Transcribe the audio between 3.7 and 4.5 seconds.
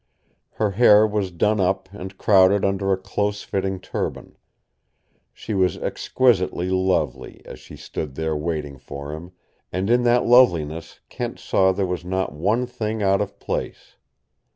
turban.